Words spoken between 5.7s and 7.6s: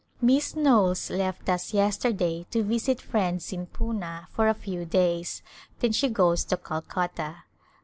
then she goes to Calcutta.